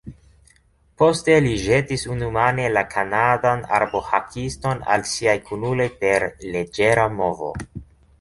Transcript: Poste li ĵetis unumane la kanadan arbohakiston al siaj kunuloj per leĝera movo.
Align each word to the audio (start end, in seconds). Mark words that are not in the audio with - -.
Poste 1.01 1.33
li 1.45 1.49
ĵetis 1.65 2.05
unumane 2.13 2.65
la 2.77 2.83
kanadan 2.93 3.61
arbohakiston 3.79 4.81
al 4.95 5.05
siaj 5.11 5.37
kunuloj 5.51 5.87
per 6.05 6.27
leĝera 6.57 7.07
movo. 7.21 7.53